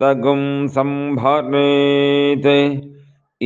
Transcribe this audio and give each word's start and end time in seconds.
तगुं 0.02 0.44
सम्भरेत् 0.76 2.48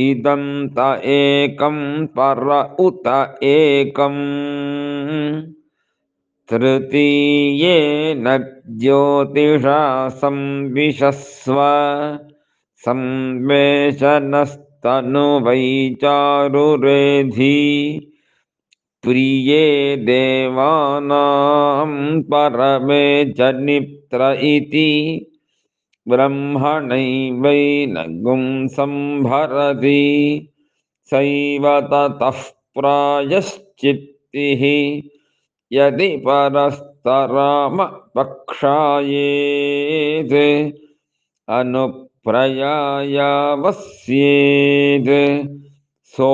इदं 0.03 0.41
त 0.77 0.85
एकं 1.07 1.77
पर 2.17 2.39
उत 2.85 3.07
एकम् 3.49 4.23
तृतीयेन 6.51 8.25
ज्योतिषा 8.81 9.77
संविशस्व 10.23 11.61
संवेशनस्तनु 12.87 13.67
वै 15.45 15.61
प्रिये 19.05 19.65
देवानां 20.05 21.87
परमे 22.31 23.05
च 23.39 23.49
इति 24.51 24.89
ब्रह्मणैवैनगुं 26.09 26.67
सम्भरति 28.75 30.01
सैव 31.11 31.65
ततः 31.91 32.39
प्रायश्चित्तिः 32.79 34.63
यदि 35.71 36.09
परस्तरामपक्षायेत् 36.27 36.81
अनुप्रयायावस्येत् 41.57 42.13
सो 46.15 46.31